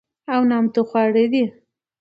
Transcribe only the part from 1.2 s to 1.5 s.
دي،